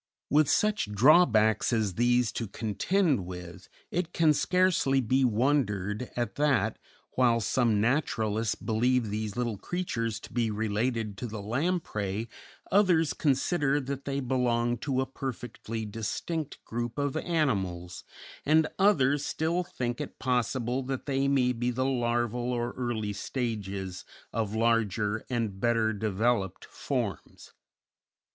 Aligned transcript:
With 0.31 0.49
such 0.49 0.91
drawbacks 0.93 1.71
as 1.71 1.93
these 1.93 2.31
to 2.31 2.47
contend 2.47 3.23
with, 3.23 3.69
it 3.91 4.13
can 4.13 4.33
scarcely 4.33 4.99
be 4.99 5.23
wondered 5.23 6.09
at 6.15 6.37
that, 6.37 6.79
while 7.11 7.39
some 7.39 7.79
naturalists 7.79 8.55
believe 8.55 9.11
these 9.11 9.35
little 9.37 9.59
creatures 9.59 10.19
to 10.21 10.33
be 10.33 10.49
related 10.49 11.19
to 11.19 11.27
the 11.27 11.39
lamprey, 11.39 12.27
others 12.71 13.13
consider 13.13 13.79
that 13.79 14.05
they 14.05 14.19
belong 14.19 14.79
to 14.79 15.01
a 15.01 15.05
perfectly 15.05 15.85
distinct 15.85 16.65
group 16.65 16.97
of 16.97 17.15
animals, 17.17 18.03
and 18.43 18.65
others 18.79 19.23
still 19.23 19.63
think 19.63 20.01
it 20.01 20.17
possible 20.17 20.81
that 20.81 21.05
they 21.05 21.27
may 21.27 21.51
be 21.53 21.69
the 21.69 21.85
larval 21.85 22.51
or 22.51 22.71
early 22.71 23.13
stages 23.13 24.03
of 24.33 24.55
larger 24.55 25.23
and 25.29 25.59
better 25.59 25.93
developed 25.93 26.65
forms. 26.65 27.51